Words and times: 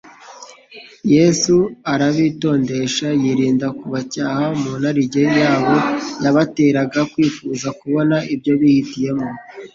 Yesu 1.15 1.55
arabitondesha 1.93 3.07
yirinda 3.21 3.67
kubacyaha 3.79 4.45
mu 4.61 4.71
narijye 4.81 5.23
yabo 5.41 5.75
yabateraga 6.23 6.99
kwifuza 7.11 7.67
kubona 7.79 8.15
ibyo 8.33 8.53
bihitiyemo. 8.61 9.29